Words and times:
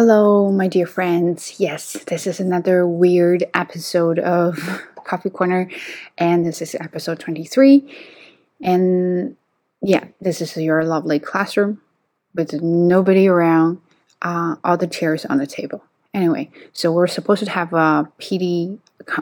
Hello, 0.00 0.50
my 0.50 0.66
dear 0.66 0.86
friends. 0.86 1.56
Yes, 1.60 1.92
this 2.06 2.26
is 2.26 2.40
another 2.40 2.86
weird 2.86 3.44
episode 3.52 4.18
of 4.18 4.56
Coffee 5.04 5.28
Corner, 5.28 5.70
and 6.16 6.46
this 6.46 6.62
is 6.62 6.74
episode 6.74 7.20
23. 7.20 7.86
And 8.62 9.36
yeah, 9.82 10.04
this 10.18 10.40
is 10.40 10.56
your 10.56 10.84
lovely 10.84 11.18
classroom 11.18 11.82
with 12.34 12.62
nobody 12.62 13.28
around, 13.28 13.82
uh, 14.22 14.56
all 14.64 14.78
the 14.78 14.86
chairs 14.86 15.26
on 15.26 15.36
the 15.36 15.46
table. 15.46 15.84
Anyway, 16.12 16.50
so 16.72 16.90
we're 16.90 17.06
supposed 17.06 17.44
to 17.44 17.50
have 17.50 17.72
a 17.72 18.10
PD 18.18 18.78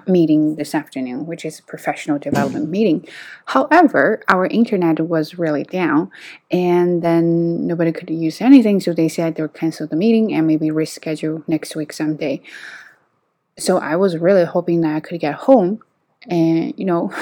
meeting 0.07 0.57
this 0.57 0.75
afternoon, 0.75 1.27
which 1.27 1.45
is 1.45 1.59
a 1.59 1.63
professional 1.63 2.19
development 2.19 2.69
meeting. 2.77 3.07
However, 3.47 4.23
our 4.29 4.47
internet 4.47 5.01
was 5.01 5.39
really 5.39 5.65
down, 5.65 6.11
and 6.51 7.03
then 7.03 7.67
nobody 7.67 7.93
could 7.93 8.09
use 8.09 8.41
anything, 8.41 8.81
so 8.81 8.93
they 8.93 9.09
said 9.09 9.35
they 9.35 9.43
would 9.43 9.55
cancel 9.55 9.87
the 9.87 9.97
meeting 9.97 10.33
and 10.33 10.47
maybe 10.47 10.69
reschedule 10.69 11.47
next 11.47 11.77
week 11.77 11.93
someday. 11.93 12.41
So 13.59 13.79
I 13.79 13.97
was 13.97 14.17
really 14.17 14.45
hoping 14.45 14.81
that 14.83 14.95
I 14.95 15.01
could 15.01 15.21
get 15.21 15.35
home 15.35 15.83
and 16.27 16.75
you 16.77 16.85
know 16.85 17.13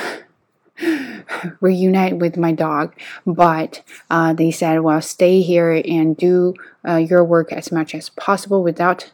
reunite 1.60 2.18
with 2.18 2.36
my 2.36 2.52
dog, 2.52 2.94
but 3.26 3.82
uh, 4.10 4.32
they 4.32 4.52
said, 4.52 4.80
"Well, 4.80 5.02
stay 5.02 5.42
here 5.42 5.82
and 5.84 6.16
do 6.16 6.54
uh, 6.86 6.96
your 6.96 7.24
work 7.24 7.52
as 7.52 7.72
much 7.72 7.94
as 7.94 8.10
possible 8.10 8.62
without 8.62 9.10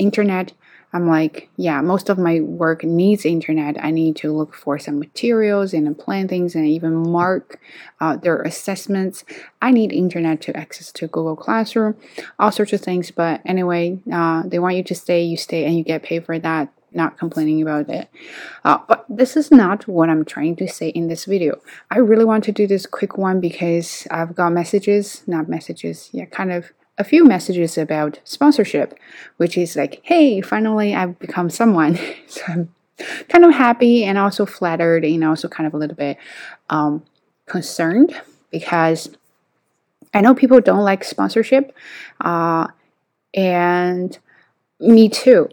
internet." 0.00 0.52
I'm 0.92 1.06
like, 1.06 1.48
yeah, 1.56 1.80
most 1.80 2.08
of 2.08 2.18
my 2.18 2.40
work 2.40 2.82
needs 2.82 3.24
internet. 3.24 3.82
I 3.82 3.90
need 3.92 4.16
to 4.16 4.32
look 4.32 4.54
for 4.54 4.78
some 4.78 4.98
materials 4.98 5.72
and 5.72 5.96
plan 5.96 6.26
things 6.26 6.56
and 6.56 6.66
even 6.66 6.94
mark 6.96 7.60
uh, 8.00 8.16
their 8.16 8.42
assessments. 8.42 9.24
I 9.62 9.70
need 9.70 9.92
internet 9.92 10.40
to 10.42 10.56
access 10.56 10.90
to 10.92 11.06
Google 11.06 11.36
Classroom, 11.36 11.96
all 12.40 12.50
sorts 12.50 12.72
of 12.72 12.80
things. 12.80 13.12
But 13.12 13.40
anyway, 13.44 14.00
uh, 14.12 14.42
they 14.44 14.58
want 14.58 14.76
you 14.76 14.82
to 14.84 14.94
stay, 14.94 15.22
you 15.22 15.36
stay, 15.36 15.64
and 15.64 15.76
you 15.76 15.84
get 15.84 16.02
paid 16.02 16.26
for 16.26 16.38
that. 16.38 16.72
Not 16.92 17.18
complaining 17.18 17.62
about 17.62 17.88
it. 17.88 18.08
Uh, 18.64 18.78
but 18.88 19.06
this 19.08 19.36
is 19.36 19.52
not 19.52 19.86
what 19.86 20.10
I'm 20.10 20.24
trying 20.24 20.56
to 20.56 20.66
say 20.66 20.88
in 20.88 21.06
this 21.06 21.24
video. 21.24 21.60
I 21.88 21.98
really 21.98 22.24
want 22.24 22.42
to 22.44 22.52
do 22.52 22.66
this 22.66 22.84
quick 22.84 23.16
one 23.16 23.38
because 23.38 24.08
I've 24.10 24.34
got 24.34 24.50
messages, 24.52 25.22
not 25.28 25.48
messages, 25.48 26.10
yeah, 26.12 26.24
kind 26.24 26.50
of 26.50 26.72
a 27.00 27.04
few 27.04 27.24
messages 27.24 27.78
about 27.78 28.20
sponsorship, 28.24 28.96
which 29.38 29.56
is 29.56 29.74
like, 29.74 30.00
hey, 30.04 30.42
finally 30.42 30.94
I've 30.94 31.18
become 31.18 31.48
someone. 31.48 31.98
so 32.26 32.42
I'm 32.46 32.74
kind 33.30 33.44
of 33.46 33.54
happy 33.54 34.04
and 34.04 34.18
also 34.18 34.44
flattered 34.44 35.04
and 35.04 35.24
also 35.24 35.48
kind 35.48 35.66
of 35.66 35.72
a 35.72 35.78
little 35.78 35.96
bit 35.96 36.18
um, 36.68 37.02
concerned 37.46 38.14
because 38.50 39.08
I 40.12 40.20
know 40.20 40.34
people 40.34 40.60
don't 40.60 40.84
like 40.84 41.02
sponsorship, 41.04 41.74
uh, 42.20 42.66
and 43.32 44.18
me 44.80 45.08
too, 45.08 45.48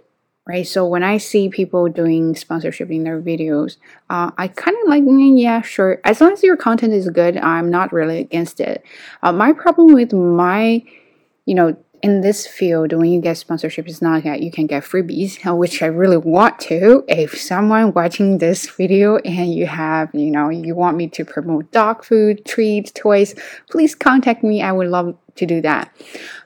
right? 0.48 0.66
So 0.66 0.86
when 0.86 1.03
I 1.03 1.18
see 1.18 1.48
people 1.48 1.88
doing 1.90 2.36
sponsorship 2.36 2.90
in 2.90 3.03
their 3.03 3.22
videos, 3.22 3.78
uh, 4.09 4.31
I 4.38 4.48
kind 4.48 4.75
of 4.81 4.90
like, 4.90 5.03
mm, 5.03 5.40
yeah, 5.40 5.62
sure. 5.62 6.02
As 6.03 6.20
long 6.20 6.34
as 6.34 6.44
your 6.44 6.58
content 6.58 6.94
is 6.94 7.08
good, 7.09 7.38
I'm 7.38 7.70
not 7.70 7.94
really 7.94 8.20
against 8.20 8.59
it. 8.59 8.84
Uh, 9.22 9.31
my 9.31 9.53
problem 9.53 9.94
with 9.94 10.12
my 10.12 10.84
you 11.48 11.56
know, 11.56 11.76
in 12.03 12.22
this 12.22 12.45
field, 12.45 12.94
when 12.94 13.09
you 13.09 13.22
get 13.22 13.38
sponsorship, 13.38 13.88
it's 13.88 14.02
not 14.02 14.23
that 14.23 14.42
you 14.42 14.52
can 14.52 14.67
get 14.67 14.84
freebies, 14.84 15.44
uh, 15.48 15.56
which 15.56 15.81
I 15.81 15.88
really 15.88 16.17
want 16.17 16.59
to. 16.59 17.03
If 17.08 17.40
someone 17.40 17.94
watching 17.94 18.38
this 18.38 18.70
video 18.70 19.17
and 19.17 19.52
you 19.52 19.66
have, 19.66 20.14
you 20.14 20.30
know, 20.30 20.50
you 20.50 20.75
want 20.75 20.98
me 20.98 21.08
to 21.08 21.25
promote 21.25 21.72
dog 21.72 22.03
food, 22.03 22.45
treats, 22.45 22.92
toys, 22.92 23.34
please 23.72 23.95
contact 23.95 24.44
me. 24.44 24.62
I 24.62 24.73
would 24.73 24.90
love 24.90 25.18
to 25.36 25.45
do 25.45 25.62
that. 25.62 25.90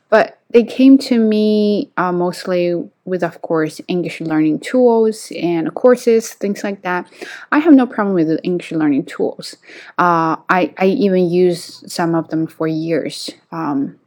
But 0.09 0.37
they 0.51 0.63
came 0.63 0.97
to 0.99 1.17
me 1.17 1.91
uh, 1.97 2.11
mostly 2.11 2.75
with, 3.05 3.23
of 3.23 3.41
course, 3.41 3.81
English 3.87 4.21
learning 4.21 4.59
tools 4.59 5.31
and 5.35 5.73
courses, 5.73 6.33
things 6.33 6.63
like 6.63 6.83
that. 6.83 7.09
I 7.51 7.59
have 7.59 7.73
no 7.73 7.87
problem 7.87 8.13
with 8.13 8.27
the 8.27 8.41
English 8.43 8.71
learning 8.71 9.05
tools. 9.05 9.55
Uh, 9.97 10.35
I, 10.49 10.73
I 10.77 10.85
even 10.87 11.29
use 11.29 11.83
some 11.91 12.13
of 12.13 12.27
them 12.27 12.45
for 12.45 12.67
years. 12.67 13.31
Um, 13.51 13.97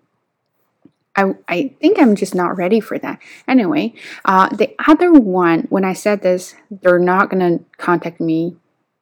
I, 1.16 1.34
I 1.48 1.74
think 1.80 1.98
I'm 1.98 2.16
just 2.16 2.34
not 2.34 2.56
ready 2.56 2.80
for 2.80 2.98
that. 2.98 3.20
Anyway, 3.46 3.94
uh, 4.24 4.48
the 4.48 4.74
other 4.86 5.12
one, 5.12 5.66
when 5.70 5.84
I 5.84 5.92
said 5.92 6.22
this, 6.22 6.54
they're 6.70 6.98
not 6.98 7.30
going 7.30 7.58
to 7.58 7.64
contact 7.76 8.20
me 8.20 8.56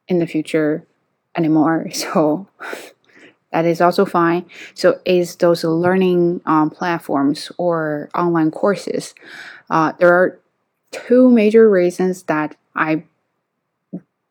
in 0.08 0.18
the 0.18 0.26
future 0.26 0.86
anymore. 1.36 1.88
So 1.94 2.48
that 3.52 3.66
is 3.66 3.82
also 3.82 4.06
fine. 4.06 4.46
So 4.72 5.00
is 5.04 5.36
those 5.36 5.62
learning 5.62 6.40
um, 6.46 6.70
platforms 6.70 7.52
or 7.58 8.08
online 8.14 8.50
courses. 8.50 9.14
Uh, 9.68 9.92
there 9.98 10.12
are 10.12 10.40
two 10.90 11.30
major 11.30 11.68
reasons 11.68 12.22
that 12.24 12.56
I 12.74 13.04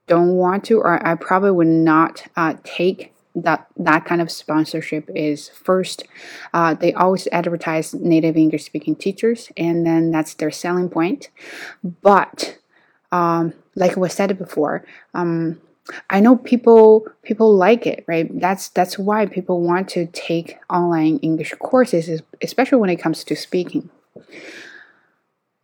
don't 0.07 0.33
want 0.33 0.63
to, 0.65 0.79
or 0.79 1.05
I 1.07 1.15
probably 1.15 1.51
would 1.51 1.67
not 1.67 2.23
uh, 2.35 2.55
take 2.63 3.13
that 3.35 3.67
that 3.77 4.05
kind 4.05 4.21
of 4.21 4.31
sponsorship 4.31 5.09
is 5.15 5.49
first. 5.49 6.03
Uh, 6.53 6.73
they 6.73 6.93
always 6.93 7.27
advertise 7.31 7.93
native 7.93 8.35
english 8.37 8.65
speaking 8.65 8.95
teachers 8.95 9.51
and 9.57 9.85
then 9.85 10.11
that's 10.11 10.33
their 10.35 10.51
selling 10.51 10.89
point. 10.89 11.29
But 11.83 12.57
um, 13.11 13.53
like 13.75 13.95
was 13.95 14.13
said 14.13 14.37
before 14.37 14.85
um, 15.13 15.59
i 16.09 16.19
know 16.19 16.35
people 16.37 17.05
people 17.23 17.55
like 17.55 17.85
it 17.87 18.03
right? 18.07 18.27
That's 18.39 18.69
that's 18.69 18.97
why 18.99 19.25
people 19.25 19.61
want 19.61 19.89
to 19.89 20.05
take 20.07 20.57
online 20.69 21.17
english 21.19 21.53
courses 21.59 22.21
especially 22.41 22.77
when 22.79 22.89
it 22.89 22.97
comes 22.97 23.23
to 23.25 23.35
speaking. 23.35 23.89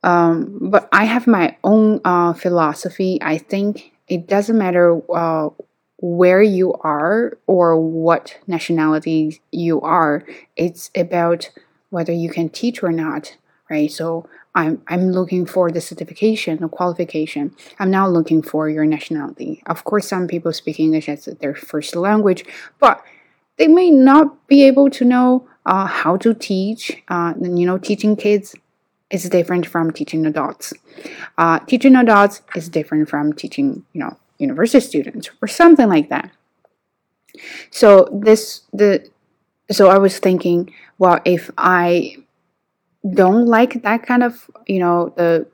Um, 0.03 0.57
but 0.61 0.87
i 0.91 1.05
have 1.05 1.27
my 1.27 1.57
own 1.63 2.01
uh, 2.05 2.33
philosophy. 2.33 3.19
I 3.21 3.37
think 3.37 3.91
it 4.07 4.27
doesn't 4.27 4.57
matter 4.57 5.01
uh, 5.13 5.49
where 5.97 6.41
you 6.41 6.73
are 6.81 7.37
or 7.47 7.79
what 7.79 8.37
nationality 8.47 9.41
you 9.51 9.81
are. 9.81 10.23
It's 10.55 10.91
about 10.95 11.49
whether 11.89 12.13
you 12.13 12.29
can 12.29 12.49
teach 12.49 12.83
or 12.83 12.91
not, 12.91 13.35
right? 13.69 13.91
So 13.91 14.29
I'm 14.53 14.81
I'm 14.87 15.11
looking 15.11 15.45
for 15.45 15.71
the 15.71 15.81
certification 15.81 16.63
or 16.63 16.69
qualification. 16.69 17.55
I'm 17.79 17.91
not 17.91 18.11
looking 18.11 18.41
for 18.41 18.69
your 18.69 18.85
nationality. 18.85 19.61
Of 19.65 19.83
course, 19.83 20.07
some 20.07 20.27
people 20.27 20.53
speak 20.53 20.79
English 20.79 21.09
as 21.09 21.25
their 21.25 21.55
first 21.55 21.95
language, 21.95 22.43
but 22.79 23.03
they 23.57 23.67
may 23.67 23.91
not 23.91 24.47
be 24.47 24.63
able 24.63 24.89
to 24.91 25.05
know 25.05 25.47
uh, 25.65 25.85
how 25.85 26.17
to 26.17 26.33
teach. 26.33 27.03
Uh, 27.07 27.33
you 27.39 27.65
know, 27.65 27.77
teaching 27.77 28.15
kids 28.15 28.55
is 29.09 29.29
different 29.29 29.65
from 29.65 29.91
teaching 29.91 30.25
adults. 30.25 30.73
Uh, 31.37 31.59
teaching 31.59 31.95
adults 31.95 32.41
is 32.55 32.69
different 32.69 33.09
from 33.09 33.33
teaching, 33.33 33.85
you 33.93 34.01
know, 34.01 34.17
university 34.37 34.85
students 34.85 35.29
or 35.41 35.47
something 35.47 35.87
like 35.87 36.09
that. 36.09 36.31
So 37.69 38.09
this 38.11 38.61
the 38.73 39.09
so 39.69 39.89
I 39.89 39.97
was 39.97 40.19
thinking, 40.19 40.73
well, 40.97 41.19
if 41.25 41.51
I 41.57 42.17
don't 43.07 43.45
like 43.45 43.83
that 43.83 44.05
kind 44.05 44.23
of 44.23 44.49
you 44.65 44.79
know 44.79 45.13
the 45.15 45.47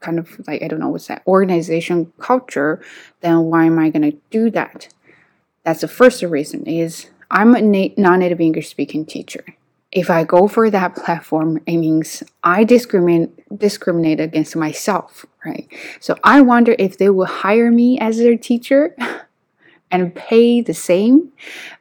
kind 0.00 0.18
of 0.18 0.40
like 0.46 0.62
I 0.62 0.68
don't 0.68 0.80
know 0.80 0.88
what's 0.88 1.08
that 1.08 1.22
organization 1.26 2.12
culture, 2.18 2.82
then 3.20 3.44
why 3.44 3.64
am 3.64 3.78
I 3.78 3.90
going 3.90 4.10
to 4.10 4.18
do 4.30 4.50
that? 4.50 4.88
That's 5.64 5.80
the 5.80 5.88
first 5.88 6.22
reason 6.22 6.66
is 6.66 7.10
I'm 7.30 7.54
a 7.54 7.62
na- 7.62 7.94
non-native 7.96 8.40
English 8.40 8.68
speaking 8.68 9.04
teacher 9.04 9.44
if 9.96 10.10
I 10.10 10.24
go 10.24 10.46
for 10.46 10.68
that 10.68 10.94
platform, 10.94 11.58
it 11.66 11.78
means 11.78 12.22
I 12.44 12.64
discriminate 12.64 13.30
discriminate 13.58 14.20
against 14.20 14.54
myself, 14.54 15.24
right? 15.42 15.66
So 16.00 16.16
I 16.22 16.42
wonder 16.42 16.76
if 16.78 16.98
they 16.98 17.08
will 17.08 17.24
hire 17.24 17.72
me 17.72 17.98
as 17.98 18.18
their 18.18 18.36
teacher 18.36 18.94
and 19.90 20.14
pay 20.14 20.60
the 20.60 20.74
same. 20.74 21.32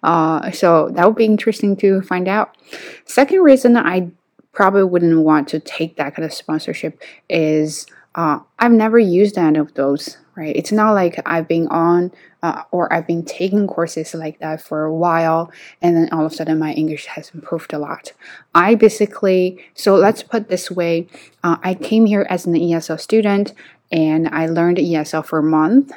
Uh, 0.01 0.49
so 0.51 0.91
that 0.91 1.05
would 1.05 1.17
be 1.17 1.25
interesting 1.25 1.75
to 1.77 2.01
find 2.03 2.29
out. 2.29 2.55
Second 3.03 3.41
reason 3.41 3.75
I 3.75 4.11
probably 4.53 4.85
wouldn't 4.85 5.19
want 5.19 5.49
to 5.49 5.59
take 5.59 5.97
that 5.97 6.15
kind 6.15 6.25
of 6.25 6.31
sponsorship 6.31 7.01
is 7.29 7.85
uh, 8.15 8.39
I've 8.59 8.71
never 8.71 8.97
used 8.97 9.37
any 9.37 9.59
of 9.59 9.73
those, 9.73 10.17
right? 10.35 10.55
It's 10.55 10.71
not 10.71 10.91
like 10.91 11.21
I've 11.25 11.47
been 11.47 11.67
on 11.67 12.11
uh, 12.43 12.63
or 12.71 12.91
I've 12.93 13.07
been 13.07 13.23
taking 13.23 13.67
courses 13.67 14.13
like 14.13 14.39
that 14.39 14.61
for 14.61 14.83
a 14.83 14.93
while 14.93 15.51
and 15.81 15.95
then 15.95 16.09
all 16.11 16.25
of 16.25 16.31
a 16.31 16.35
sudden 16.35 16.59
my 16.59 16.73
English 16.73 17.05
has 17.07 17.31
improved 17.33 17.73
a 17.73 17.79
lot. 17.79 18.11
I 18.53 18.75
basically, 18.75 19.63
so 19.73 19.95
let's 19.95 20.23
put 20.23 20.49
this 20.49 20.69
way 20.69 21.07
uh, 21.43 21.57
I 21.63 21.73
came 21.73 22.05
here 22.05 22.27
as 22.29 22.45
an 22.45 22.53
ESL 22.53 22.99
student 22.99 23.53
and 23.91 24.27
I 24.29 24.47
learned 24.47 24.77
ESL 24.77 25.25
for 25.25 25.39
a 25.39 25.43
month 25.43 25.91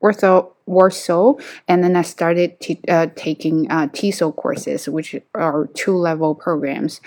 or 0.00 0.12
so, 0.12 0.54
or 0.66 0.90
so 0.90 1.40
and 1.66 1.82
then 1.82 1.96
I 1.96 2.02
started 2.02 2.60
t- 2.60 2.80
uh, 2.86 3.08
taking 3.16 3.70
uh, 3.70 3.88
TESOL 3.88 4.36
courses, 4.36 4.88
which 4.88 5.16
are 5.34 5.66
two 5.74 5.96
level 5.96 6.34
programs. 6.34 7.00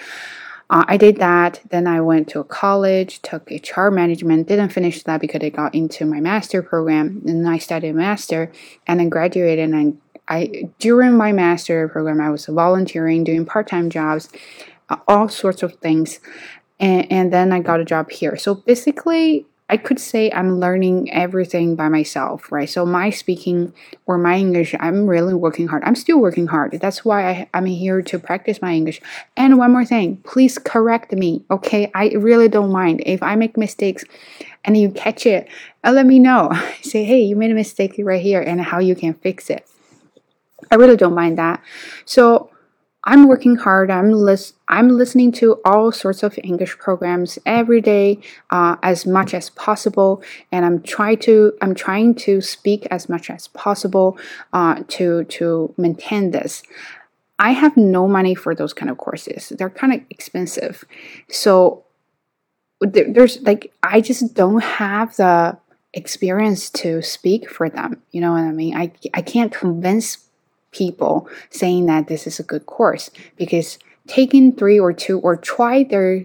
Uh, 0.71 0.85
I 0.87 0.97
did 0.97 1.17
that. 1.17 1.61
Then 1.69 1.87
I 1.87 2.01
went 2.01 2.29
to 2.29 2.43
college, 2.45 3.21
took 3.23 3.51
HR 3.51 3.89
management. 3.89 4.47
Didn't 4.49 4.71
finish 4.71 5.03
that 5.03 5.21
because 5.21 5.43
I 5.43 5.49
got 5.49 5.75
into 5.75 6.05
my 6.05 6.21
master 6.21 6.63
program. 6.63 7.23
And 7.27 7.47
I 7.49 7.59
studied 7.59 7.93
master, 7.95 8.51
and 8.87 8.99
then 9.01 9.09
graduated. 9.09 9.71
And 9.71 10.01
I, 10.29 10.35
I 10.39 10.69
during 10.79 11.17
my 11.17 11.33
master 11.33 11.89
program, 11.89 12.21
I 12.21 12.31
was 12.31 12.47
volunteering, 12.47 13.25
doing 13.25 13.45
part 13.45 13.67
time 13.67 13.91
jobs. 13.91 14.29
uh, 14.89 14.97
all 15.07 15.29
sorts 15.29 15.63
of 15.63 15.75
things. 15.75 16.21
And, 16.79 17.11
and 17.11 17.33
then 17.33 17.53
I 17.53 17.61
got 17.61 17.81
a 17.81 17.85
job 17.85 18.11
here. 18.11 18.37
So 18.37 18.55
basically, 18.55 19.47
I 19.71 19.77
could 19.77 19.99
say 19.99 20.29
I'm 20.31 20.59
learning 20.59 21.11
everything 21.13 21.77
by 21.77 21.87
myself, 21.87 22.51
right? 22.51 22.69
So 22.69 22.85
my 22.85 23.09
speaking 23.09 23.73
or 24.05 24.17
my 24.17 24.37
English, 24.37 24.75
I'm 24.77 25.07
really 25.07 25.33
working 25.33 25.69
hard. 25.69 25.83
I'm 25.85 25.95
still 25.95 26.19
working 26.19 26.47
hard. 26.47 26.77
That's 26.81 27.05
why 27.05 27.29
I, 27.29 27.49
I'm 27.53 27.65
here 27.65 28.01
to 28.01 28.19
practice 28.19 28.61
my 28.61 28.73
English. 28.73 29.01
And 29.37 29.57
one 29.57 29.71
more 29.71 29.85
thing, 29.85 30.17
please 30.17 30.57
correct 30.57 31.13
me, 31.13 31.45
okay? 31.49 31.89
I 31.95 32.09
really 32.09 32.49
don't 32.49 32.71
mind 32.71 33.01
if 33.05 33.23
I 33.23 33.35
make 33.35 33.57
mistakes 33.57 34.03
and 34.65 34.75
you 34.75 34.91
catch 34.91 35.25
it. 35.25 35.47
Uh, 35.85 35.93
let 35.93 36.05
me 36.05 36.19
know. 36.19 36.51
Say, 36.81 37.05
hey, 37.05 37.21
you 37.21 37.37
made 37.37 37.51
a 37.51 37.55
mistake 37.55 37.95
right 37.97 38.21
here, 38.21 38.41
and 38.41 38.59
how 38.59 38.79
you 38.79 38.93
can 38.93 39.13
fix 39.13 39.49
it. 39.49 39.65
I 40.69 40.75
really 40.75 40.97
don't 40.97 41.15
mind 41.15 41.37
that. 41.37 41.63
So 42.05 42.50
I'm 43.03 43.27
working 43.27 43.55
hard. 43.55 43.89
I'm 43.89 44.11
lis- 44.11 44.53
I'm 44.67 44.89
listening 44.89 45.31
to 45.33 45.59
all 45.65 45.91
sorts 45.91 46.21
of 46.21 46.37
English 46.43 46.77
programs 46.77 47.39
every 47.45 47.81
day, 47.81 48.19
uh, 48.51 48.75
as 48.83 49.07
much 49.07 49.33
as 49.33 49.49
possible, 49.49 50.21
and 50.51 50.65
I'm 50.65 50.81
trying 50.81 51.17
to 51.19 51.53
I'm 51.61 51.73
trying 51.73 52.13
to 52.15 52.41
speak 52.41 52.85
as 52.91 53.09
much 53.09 53.29
as 53.31 53.47
possible 53.49 54.19
uh, 54.53 54.83
to 54.89 55.23
to 55.23 55.73
maintain 55.77 56.31
this. 56.31 56.61
I 57.39 57.51
have 57.51 57.75
no 57.75 58.07
money 58.07 58.35
for 58.35 58.53
those 58.53 58.73
kind 58.73 58.91
of 58.91 58.99
courses. 58.99 59.49
They're 59.49 59.71
kind 59.71 59.93
of 59.93 60.01
expensive, 60.11 60.85
so 61.27 61.83
there, 62.81 63.11
there's 63.11 63.41
like 63.41 63.73
I 63.81 64.01
just 64.01 64.35
don't 64.35 64.61
have 64.61 65.15
the 65.15 65.57
experience 65.93 66.69
to 66.69 67.01
speak 67.01 67.49
for 67.49 67.67
them. 67.67 68.03
You 68.11 68.21
know 68.21 68.33
what 68.33 68.43
I 68.43 68.51
mean? 68.51 68.75
I 68.77 68.91
I 69.15 69.23
can't 69.23 69.51
convince 69.51 70.27
people 70.71 71.27
saying 71.49 71.85
that 71.85 72.07
this 72.07 72.25
is 72.27 72.39
a 72.39 72.43
good 72.43 72.65
course. 72.65 73.09
Because 73.37 73.77
taking 74.07 74.53
three 74.53 74.79
or 74.79 74.93
two 74.93 75.19
or 75.19 75.35
try 75.35 75.83
their 75.83 76.23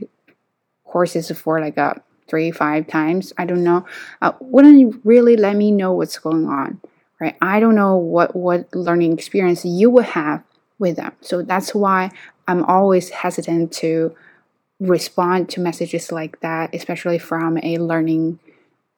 courses 0.84 1.30
for 1.32 1.60
like 1.60 1.76
a 1.76 2.00
three 2.28 2.50
five 2.50 2.86
times 2.88 3.32
i 3.38 3.44
don't 3.44 3.62
know 3.62 3.84
uh, 4.22 4.32
wouldn't 4.40 5.00
really 5.04 5.36
let 5.36 5.54
me 5.54 5.70
know 5.70 5.92
what's 5.92 6.18
going 6.18 6.46
on 6.48 6.80
right? 7.20 7.36
I 7.40 7.60
don't 7.60 7.74
know 7.74 7.96
what 7.96 8.34
what 8.34 8.74
learning 8.74 9.12
experience 9.12 9.64
you 9.64 9.90
would 9.90 10.04
have 10.06 10.42
with 10.78 10.96
them. 10.96 11.12
So 11.20 11.42
that's 11.42 11.74
why 11.74 12.10
i'm 12.48 12.62
always 12.64 13.10
hesitant 13.10 13.72
to 13.72 14.14
respond 14.78 15.48
to 15.48 15.60
messages 15.60 16.12
like 16.12 16.38
that 16.40 16.74
especially 16.74 17.18
from 17.18 17.58
a 17.62 17.78
learning 17.78 18.38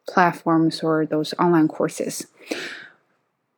platforms 0.08 0.82
or 0.82 1.06
those 1.06 1.34
online 1.38 1.68
courses. 1.68 2.26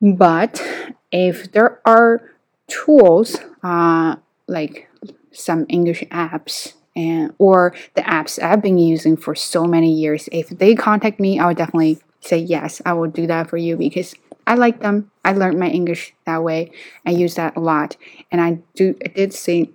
But 0.02 0.62
if 1.12 1.52
there 1.52 1.80
are 1.84 2.30
tools 2.68 3.36
uh, 3.62 4.16
like 4.46 4.88
some 5.32 5.66
English 5.68 6.02
apps 6.10 6.74
and 6.96 7.34
or 7.38 7.74
the 7.94 8.02
apps 8.02 8.42
I've 8.42 8.62
been 8.62 8.78
using 8.78 9.16
for 9.16 9.34
so 9.34 9.64
many 9.64 9.92
years, 9.92 10.28
if 10.32 10.48
they 10.48 10.74
contact 10.74 11.20
me, 11.20 11.38
I 11.38 11.46
would 11.46 11.56
definitely 11.56 11.98
say 12.20 12.38
yes, 12.38 12.82
I 12.84 12.92
will 12.92 13.10
do 13.10 13.26
that 13.26 13.48
for 13.48 13.56
you 13.56 13.76
because 13.76 14.14
I 14.46 14.54
like 14.54 14.80
them. 14.80 15.10
I 15.24 15.32
learned 15.32 15.58
my 15.58 15.68
English 15.68 16.14
that 16.26 16.42
way. 16.42 16.72
I 17.06 17.10
use 17.10 17.36
that 17.36 17.56
a 17.56 17.60
lot, 17.60 17.96
and 18.32 18.40
I 18.40 18.58
do 18.74 18.96
I 19.04 19.08
did 19.08 19.32
see 19.32 19.72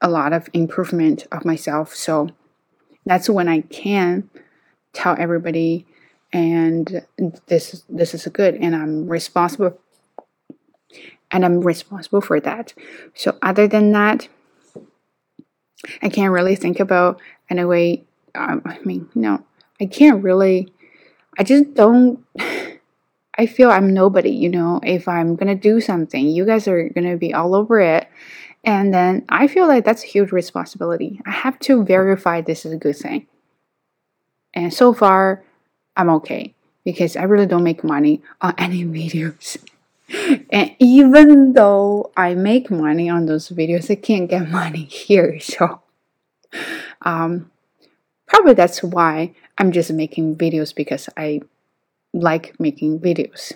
a 0.00 0.08
lot 0.08 0.32
of 0.32 0.48
improvement 0.52 1.26
of 1.30 1.44
myself. 1.44 1.94
So 1.94 2.30
that's 3.06 3.28
when 3.28 3.48
I 3.48 3.62
can 3.62 4.30
tell 4.94 5.16
everybody 5.18 5.86
and 6.32 7.04
this 7.46 7.84
this 7.88 8.14
is 8.14 8.26
good 8.28 8.54
and 8.56 8.74
i'm 8.74 9.06
responsible 9.06 9.78
and 11.34 11.44
i'm 11.44 11.60
responsible 11.60 12.22
for 12.22 12.40
that. 12.40 12.72
So 13.12 13.36
other 13.42 13.68
than 13.68 13.92
that 13.92 14.28
i 16.00 16.08
can't 16.08 16.32
really 16.32 16.56
think 16.56 16.80
about 16.80 17.20
anyway 17.50 18.02
um, 18.34 18.62
i 18.64 18.78
mean 18.86 19.06
no 19.14 19.44
i 19.78 19.84
can't 19.84 20.22
really 20.22 20.72
i 21.38 21.42
just 21.42 21.74
don't 21.74 22.24
i 23.38 23.44
feel 23.44 23.70
i'm 23.70 23.92
nobody 23.92 24.30
you 24.30 24.48
know? 24.48 24.80
If 24.82 25.06
i'm 25.08 25.36
gonna 25.36 25.54
do 25.56 25.80
something 25.82 26.26
you 26.26 26.46
guys 26.46 26.66
are 26.66 26.88
gonna 26.88 27.18
be 27.18 27.34
all 27.34 27.54
over 27.54 27.80
it. 27.80 28.08
And 28.62 28.94
then 28.94 29.26
i 29.28 29.46
feel 29.46 29.66
like 29.68 29.84
that's 29.84 30.04
a 30.04 30.06
huge 30.06 30.32
responsibility. 30.32 31.20
I 31.26 31.32
have 31.32 31.58
to 31.60 31.84
verify 31.84 32.40
this 32.40 32.64
is 32.64 32.72
a 32.72 32.78
good 32.78 32.96
thing. 32.96 33.26
And 34.54 34.72
so 34.72 34.94
far 34.94 35.44
I'm 35.96 36.08
okay 36.10 36.54
because 36.84 37.16
I 37.16 37.24
really 37.24 37.46
don't 37.46 37.64
make 37.64 37.84
money 37.84 38.22
on 38.40 38.54
any 38.58 38.84
videos. 38.84 39.58
And 40.08 40.74
even 40.78 41.52
though 41.52 42.12
I 42.16 42.34
make 42.34 42.70
money 42.70 43.08
on 43.08 43.26
those 43.26 43.48
videos, 43.48 43.90
I 43.90 43.96
can't 43.96 44.28
get 44.28 44.48
money 44.60 44.84
here. 44.84 45.40
So, 45.40 45.80
um, 47.02 47.50
probably 48.26 48.54
that's 48.54 48.82
why 48.82 49.34
I'm 49.58 49.72
just 49.72 49.92
making 49.92 50.36
videos 50.36 50.74
because 50.74 51.08
I 51.16 51.40
like 52.12 52.58
making 52.58 53.00
videos. 53.00 53.52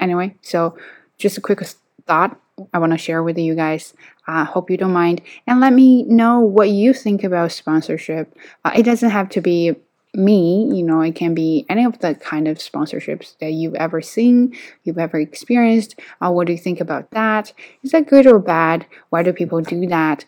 Anyway, 0.00 0.36
so 0.42 0.76
just 1.18 1.38
a 1.38 1.40
quick 1.40 1.60
thought 2.06 2.40
I 2.72 2.78
want 2.78 2.92
to 2.92 2.98
share 2.98 3.22
with 3.22 3.38
you 3.38 3.54
guys. 3.54 3.94
I 4.26 4.42
uh, 4.42 4.44
hope 4.44 4.70
you 4.70 4.76
don't 4.76 4.92
mind. 4.92 5.22
And 5.46 5.60
let 5.60 5.72
me 5.72 6.02
know 6.04 6.40
what 6.40 6.70
you 6.70 6.92
think 6.92 7.24
about 7.24 7.52
sponsorship. 7.52 8.36
Uh, 8.64 8.72
it 8.76 8.82
doesn't 8.82 9.10
have 9.10 9.28
to 9.30 9.40
be 9.40 9.74
me, 10.14 10.68
you 10.72 10.82
know, 10.82 11.00
it 11.00 11.14
can 11.14 11.34
be 11.34 11.66
any 11.68 11.84
of 11.84 11.98
the 11.98 12.14
kind 12.14 12.48
of 12.48 12.58
sponsorships 12.58 13.36
that 13.38 13.52
you've 13.52 13.74
ever 13.74 14.00
seen, 14.00 14.56
you've 14.84 14.98
ever 14.98 15.18
experienced. 15.18 15.98
Uh, 16.20 16.30
what 16.30 16.46
do 16.46 16.52
you 16.52 16.58
think 16.58 16.80
about 16.80 17.10
that? 17.10 17.52
Is 17.82 17.92
that 17.92 18.08
good 18.08 18.26
or 18.26 18.38
bad? 18.38 18.86
Why 19.10 19.22
do 19.22 19.32
people 19.32 19.60
do 19.60 19.86
that? 19.86 20.24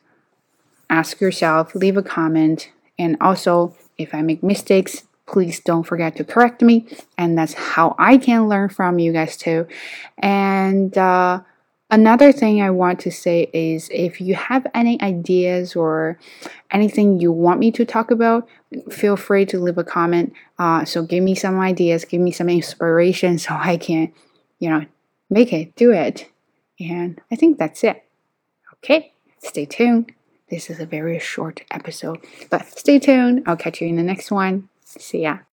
Ask 0.88 1.20
yourself, 1.20 1.74
leave 1.74 1.96
a 1.96 2.02
comment, 2.02 2.70
and 2.98 3.16
also 3.20 3.76
if 3.96 4.14
I 4.14 4.22
make 4.22 4.42
mistakes, 4.42 5.04
please 5.26 5.60
don't 5.60 5.84
forget 5.84 6.16
to 6.16 6.24
correct 6.24 6.62
me. 6.62 6.86
And 7.16 7.38
that's 7.38 7.54
how 7.54 7.94
I 7.98 8.18
can 8.18 8.48
learn 8.48 8.68
from 8.68 8.98
you 8.98 9.12
guys 9.12 9.36
too. 9.36 9.66
And 10.18 10.96
uh, 10.98 11.40
Another 11.92 12.30
thing 12.30 12.62
I 12.62 12.70
want 12.70 13.00
to 13.00 13.10
say 13.10 13.50
is 13.52 13.88
if 13.92 14.20
you 14.20 14.36
have 14.36 14.64
any 14.74 15.00
ideas 15.02 15.74
or 15.74 16.18
anything 16.70 17.18
you 17.18 17.32
want 17.32 17.58
me 17.58 17.72
to 17.72 17.84
talk 17.84 18.12
about, 18.12 18.48
feel 18.90 19.16
free 19.16 19.44
to 19.46 19.58
leave 19.58 19.76
a 19.76 19.82
comment. 19.82 20.32
Uh, 20.56 20.84
so 20.84 21.02
give 21.02 21.24
me 21.24 21.34
some 21.34 21.58
ideas, 21.58 22.04
give 22.04 22.20
me 22.20 22.30
some 22.30 22.48
inspiration 22.48 23.38
so 23.38 23.54
I 23.54 23.76
can, 23.76 24.12
you 24.60 24.70
know, 24.70 24.86
make 25.30 25.52
it, 25.52 25.74
do 25.74 25.90
it. 25.90 26.30
And 26.78 27.20
I 27.30 27.34
think 27.34 27.58
that's 27.58 27.82
it. 27.82 28.04
Okay, 28.74 29.12
stay 29.40 29.66
tuned. 29.66 30.12
This 30.48 30.70
is 30.70 30.78
a 30.78 30.86
very 30.86 31.18
short 31.18 31.62
episode, 31.72 32.24
but 32.50 32.66
stay 32.78 33.00
tuned. 33.00 33.42
I'll 33.46 33.56
catch 33.56 33.80
you 33.80 33.88
in 33.88 33.96
the 33.96 34.02
next 34.02 34.30
one. 34.30 34.68
See 34.84 35.22
ya. 35.22 35.40